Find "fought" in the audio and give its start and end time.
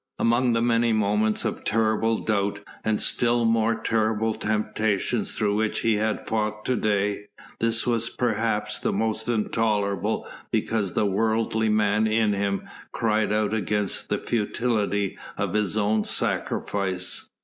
6.27-6.65